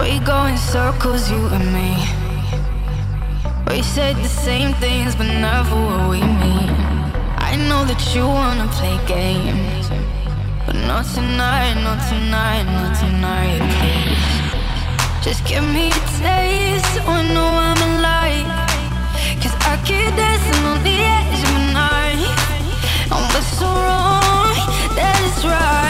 We 0.00 0.18
go 0.20 0.46
in 0.46 0.56
circles, 0.56 1.30
you 1.30 1.46
and 1.48 1.66
me. 1.74 1.90
We 3.68 3.82
said 3.82 4.16
the 4.16 4.32
same 4.46 4.72
things, 4.84 5.14
but 5.14 5.26
never 5.26 5.76
what 5.76 6.08
we 6.08 6.20
mean. 6.20 6.72
I 7.36 7.52
know 7.68 7.84
that 7.84 8.00
you 8.14 8.24
wanna 8.26 8.66
play 8.78 8.96
games, 9.06 9.90
but 10.64 10.76
not 10.88 11.04
tonight, 11.04 11.74
not 11.84 12.00
tonight, 12.08 12.64
not 12.64 12.96
tonight, 12.96 13.60
please. 13.76 14.40
Just 15.22 15.44
give 15.44 15.64
me 15.76 15.88
a 15.88 16.02
taste, 16.24 16.88
so 16.94 17.02
I 17.04 17.20
know 17.34 17.50
I'm 17.68 17.80
alive. 17.90 18.48
Cause 19.42 19.56
I 19.70 19.76
keep 19.84 20.08
dancing 20.16 20.64
on 20.64 20.78
the 20.82 20.96
edge 21.16 21.40
of 21.44 21.52
my 21.56 21.64
knife. 21.76 23.12
And 23.12 23.24
what's 23.34 23.52
so 23.60 23.68
wrong, 23.68 24.56
that 24.96 25.20
is 25.28 25.44
right. 25.44 25.89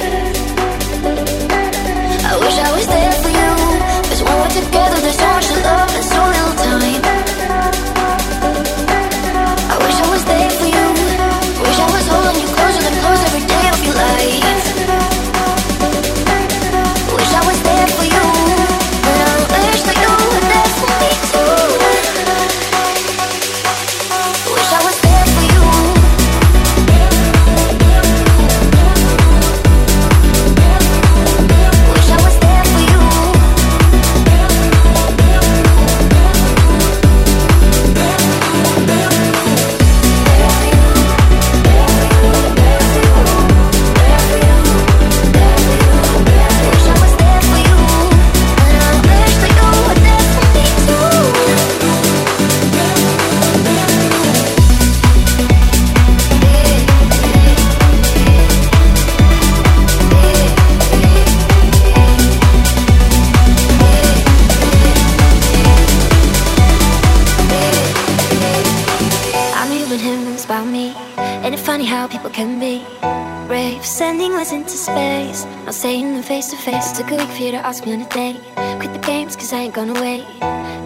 face 76.61 76.73
to 76.73 76.77
face. 76.77 76.91
It's 76.91 76.99
a 76.99 77.03
good 77.03 77.27
for 77.27 77.43
you 77.43 77.51
to 77.51 77.57
ask 77.57 77.85
me 77.85 77.93
on 77.93 78.01
a 78.01 78.09
date. 78.09 78.39
Quit 78.79 78.93
the 78.93 78.99
games, 78.99 79.35
cause 79.35 79.51
I 79.53 79.61
ain't 79.63 79.73
gonna 79.73 79.93
wait. 79.93 80.25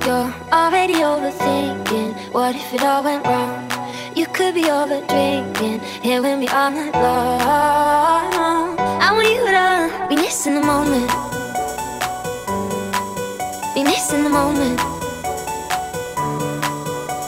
You're 0.06 0.34
already 0.52 0.96
overthinking. 0.96 2.34
What 2.34 2.56
if 2.56 2.74
it 2.74 2.82
all 2.82 3.04
went 3.04 3.26
wrong? 3.26 3.70
You 4.16 4.26
could 4.28 4.56
be 4.56 4.70
over 4.70 5.00
drinking, 5.12 5.80
here 6.02 6.22
with 6.22 6.40
me 6.40 6.48
all 6.48 6.72
night 6.72 6.94
long. 6.94 8.78
I 9.06 9.12
want 9.16 9.28
you 9.28 9.44
to 9.58 10.08
be 10.10 10.16
missing 10.16 10.56
the 10.56 10.66
moment, 10.74 11.10
be 13.76 13.84
missing 13.84 14.24
the 14.24 14.30
moment, 14.30 14.80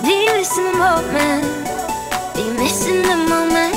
be 0.04 0.16
missing 0.32 0.66
the 0.72 0.78
moment, 0.86 1.46
be 2.36 2.44
missing 2.62 3.02
the 3.02 3.18
moment, 3.34 3.77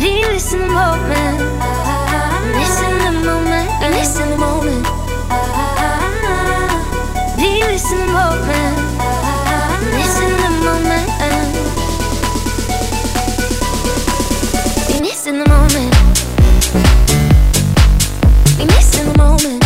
Be 0.00 0.22
missing 0.32 0.60
the 0.60 0.66
moment. 0.68 1.38
Missing 2.56 2.96
the 3.04 3.12
moment. 3.22 3.68
Be 3.80 3.88
missing 3.90 4.30
the 4.30 4.36
moment. 4.38 4.86
Be 7.36 7.60
missing 7.66 7.98
the 7.98 8.06
moment. 8.06 8.76
Missing 9.92 10.36
the 10.40 10.50
moment. 10.64 11.08
Be 14.88 15.00
missing 15.02 15.38
the 15.38 15.46
moment. 15.50 15.92
Be 18.56 18.64
missing 18.64 19.12
the 19.12 19.18
moment. 19.18 19.59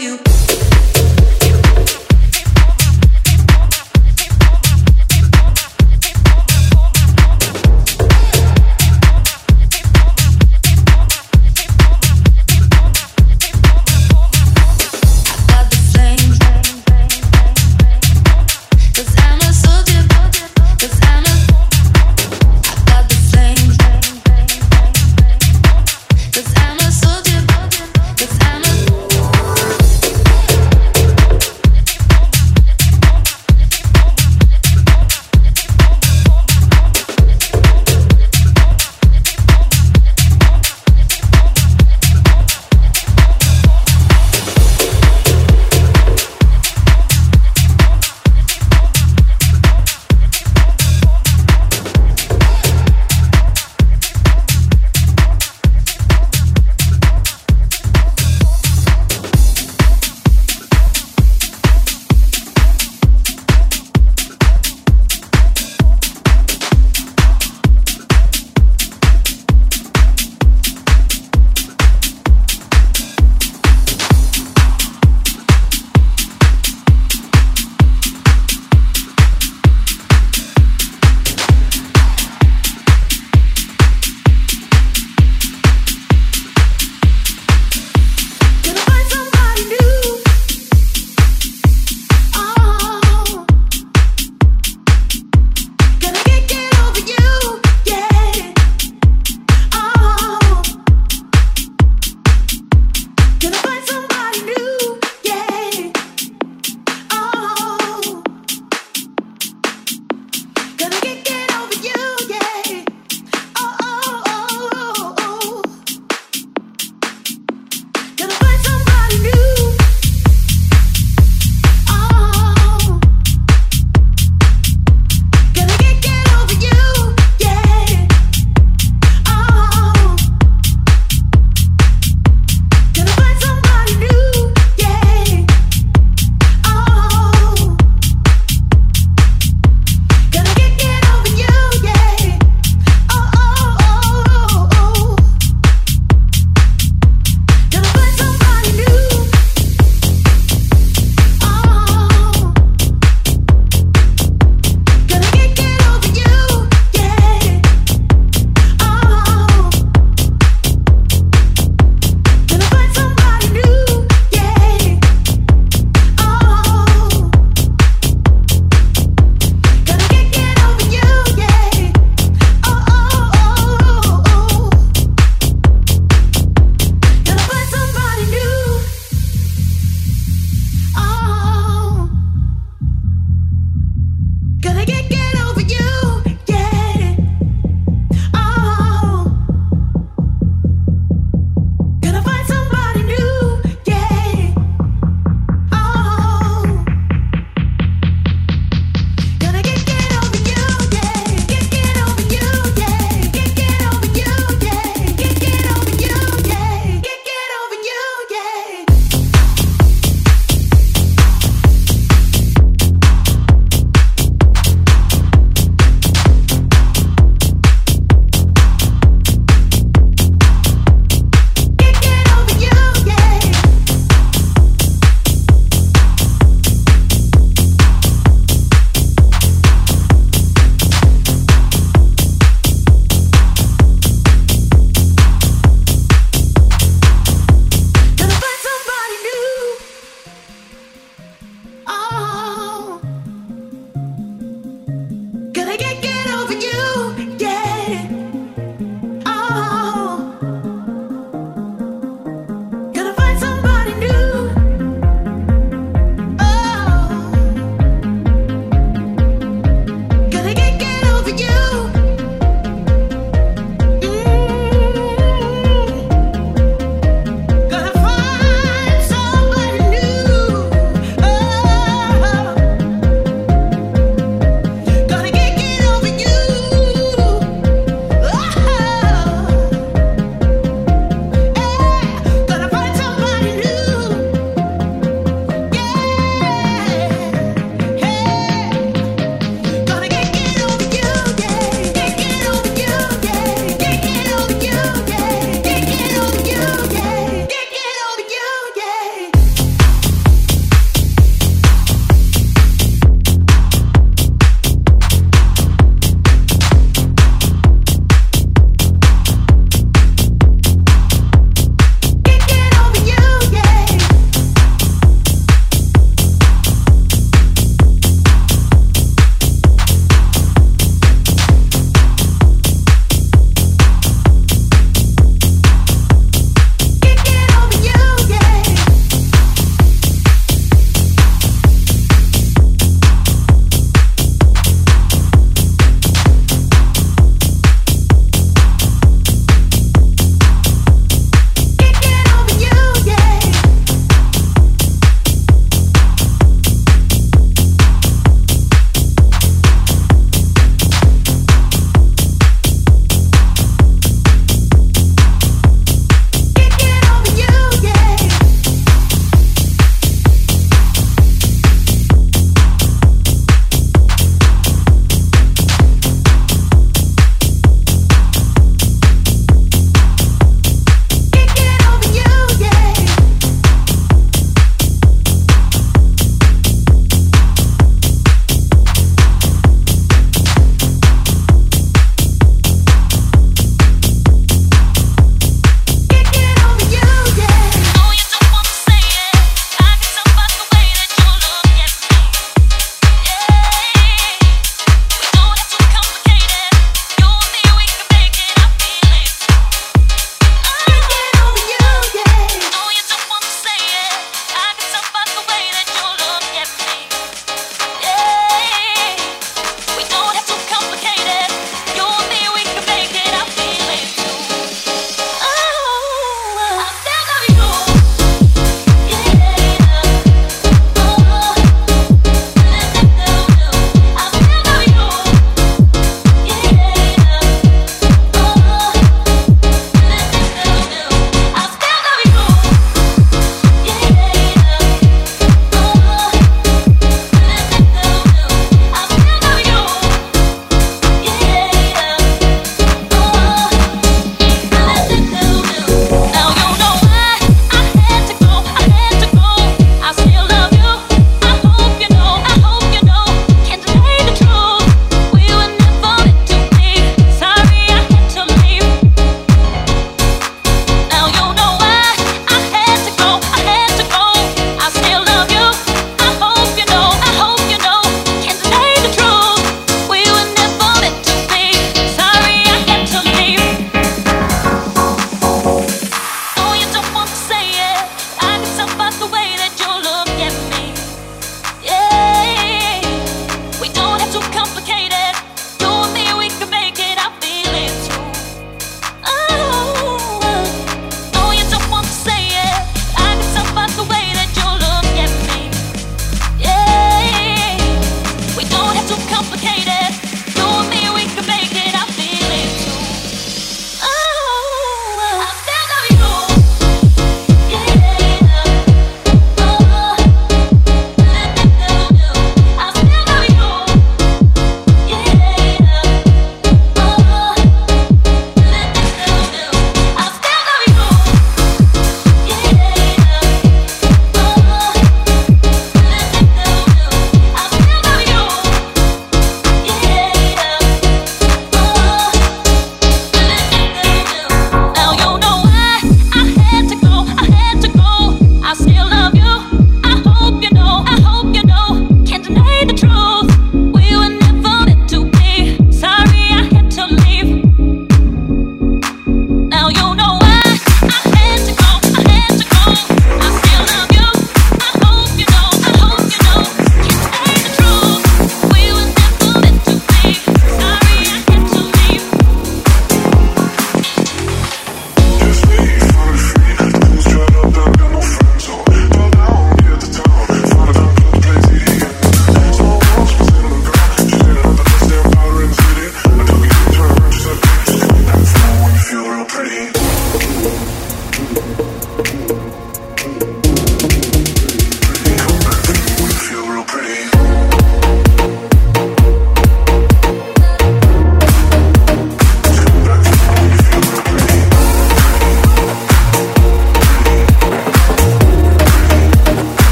you. 0.00 0.27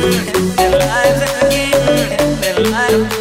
Their 0.00 0.78
lives 0.78 1.20
again, 1.42 2.40
their 2.40 2.58
lives 2.70 3.20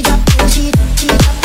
she 0.00 0.04
drop, 0.04 0.48
she 0.48 0.72
she 0.96 1.06
drop. 1.08 1.39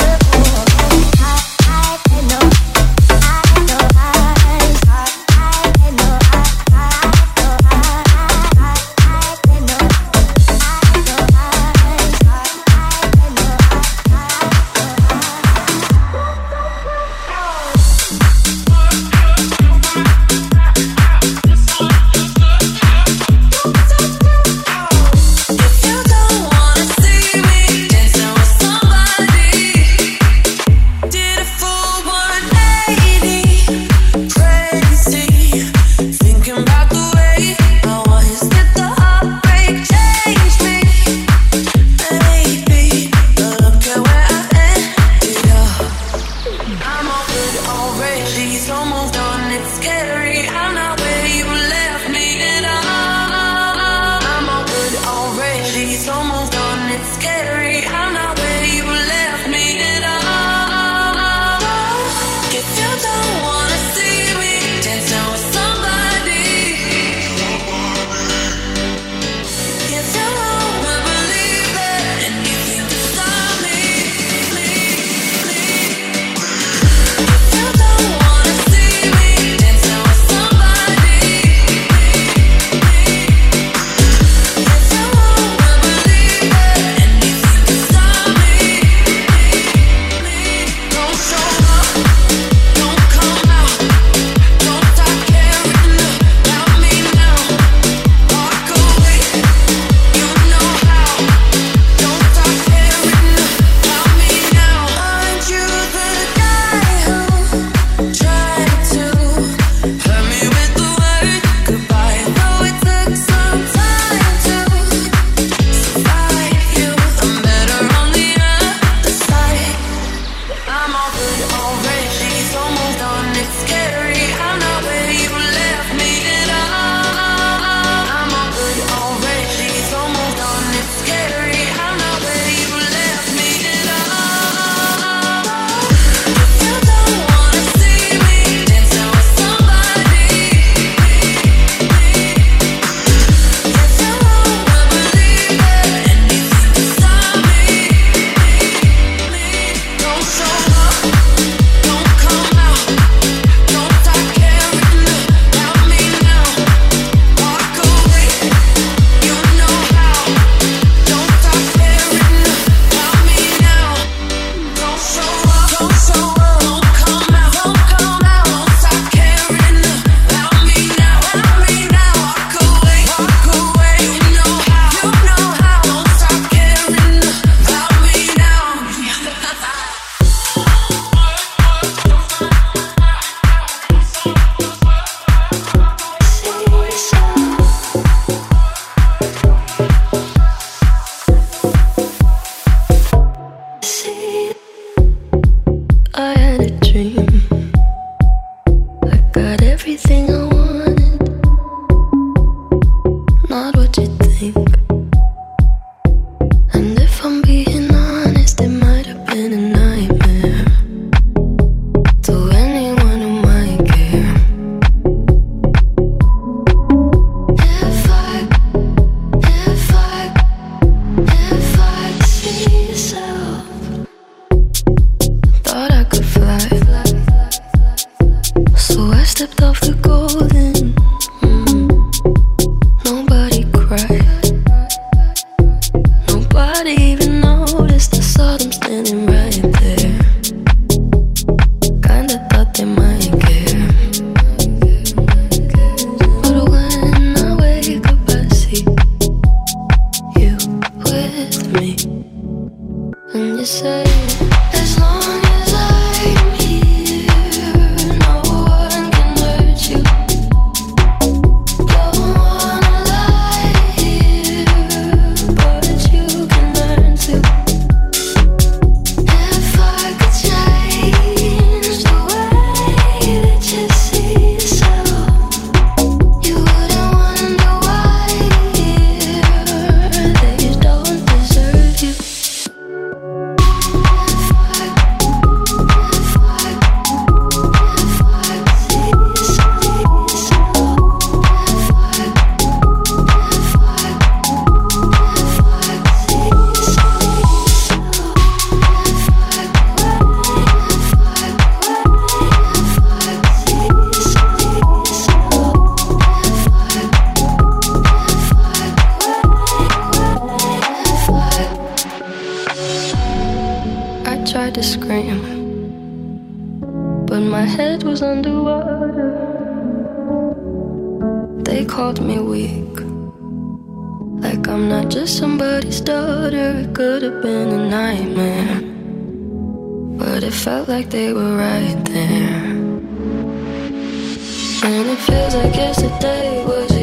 If 335.17 335.29
I 335.29 335.71
could 335.71 336.21
change 336.21 336.94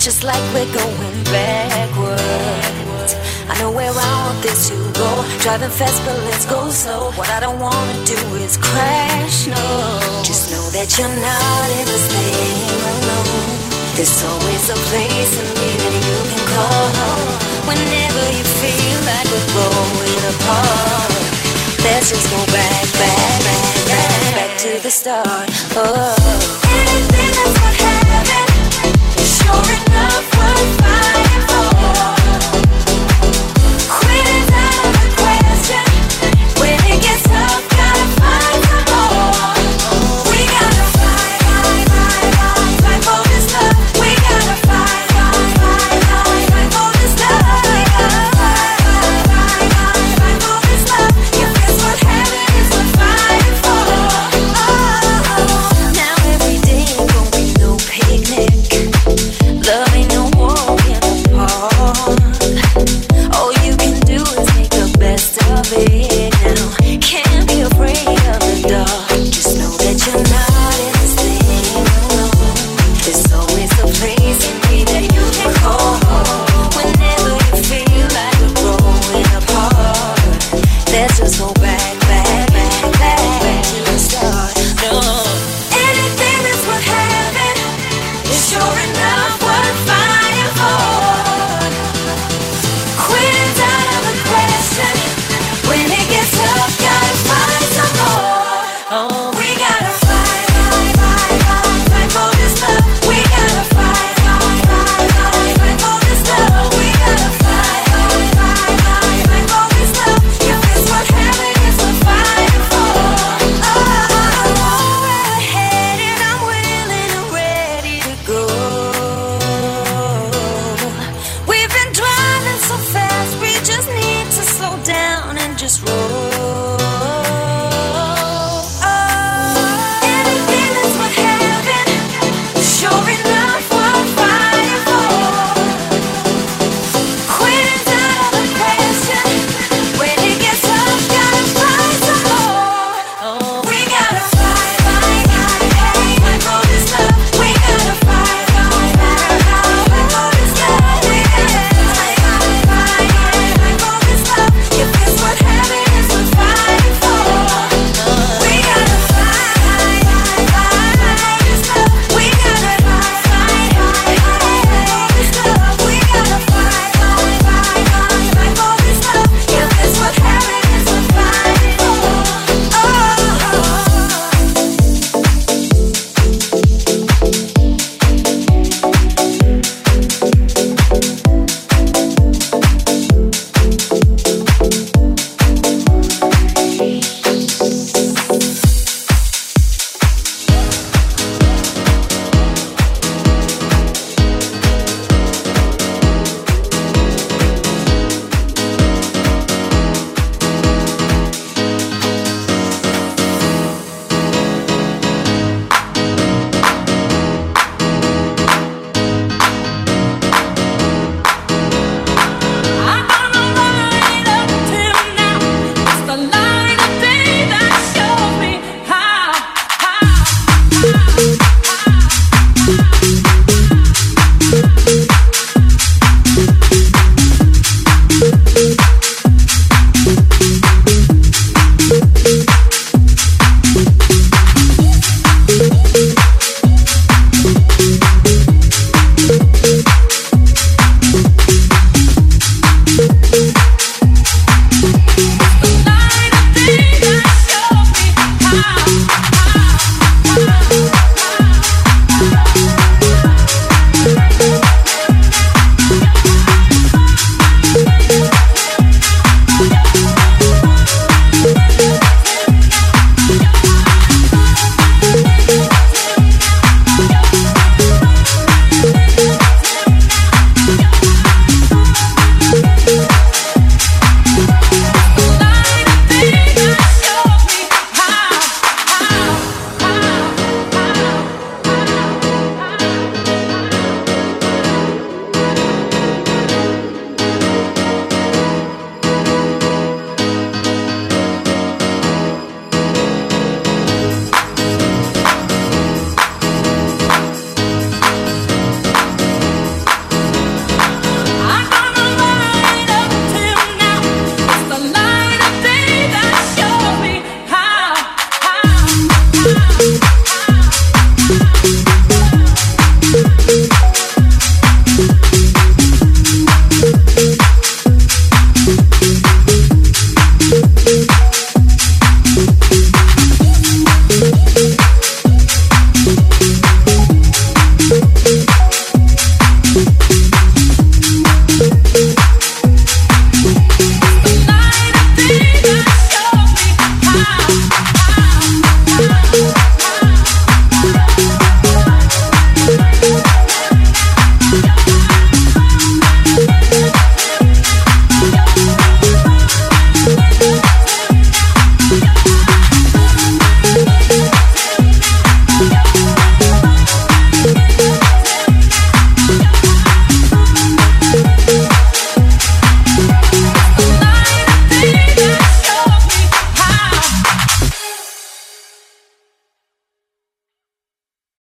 It's 0.00 0.16
just 0.16 0.24
like 0.24 0.40
we're 0.54 0.72
going 0.72 1.24
backwards. 1.28 3.12
I 3.52 3.54
know 3.60 3.70
where 3.70 3.92
I 3.92 4.12
want 4.24 4.40
this 4.40 4.70
to 4.70 4.76
go. 4.96 5.10
Driving 5.44 5.68
fast, 5.68 6.00
but 6.08 6.16
let's 6.24 6.46
go 6.46 6.70
slow. 6.70 7.12
What 7.20 7.28
I 7.28 7.38
don't 7.38 7.60
wanna 7.60 7.92
do 8.08 8.16
is 8.40 8.56
crash. 8.56 9.46
No, 9.46 9.60
just 10.24 10.56
know 10.56 10.64
that 10.72 10.88
you're 10.96 11.04
not 11.04 11.66
in 11.76 11.84
this 11.84 12.06
thing 12.16 12.80
alone. 12.80 13.60
There's 14.00 14.24
always 14.24 14.64
a 14.72 14.78
place 14.88 15.32
in 15.36 15.48
me 15.60 15.68
that 15.68 15.92
you 15.92 16.18
can 16.32 16.44
call 16.48 16.86
home. 16.96 17.36
Whenever 17.68 18.24
you 18.32 18.44
feel 18.56 19.00
like 19.04 19.28
we're 19.28 19.48
growing 19.52 20.22
apart, 20.32 21.12
let's 21.84 22.08
just 22.08 22.24
go 22.32 22.40
back, 22.48 22.84
back, 22.96 23.36
back, 23.44 23.68
back, 23.84 24.16
back 24.32 24.52
to 24.64 24.80
the 24.80 24.88
start. 24.88 25.44
Oh. 25.76 26.79